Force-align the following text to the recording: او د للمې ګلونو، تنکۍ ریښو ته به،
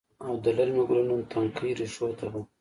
او 0.25 0.33
د 0.43 0.45
للمې 0.57 0.83
ګلونو، 0.89 1.15
تنکۍ 1.31 1.71
ریښو 1.79 2.07
ته 2.19 2.25
به، 2.31 2.39